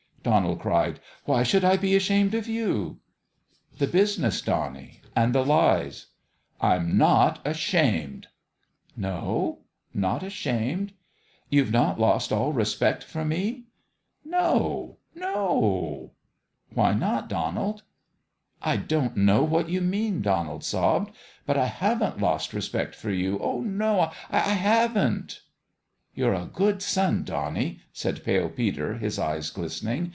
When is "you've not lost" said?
11.49-12.31